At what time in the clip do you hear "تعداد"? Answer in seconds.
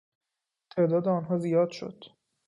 0.75-1.07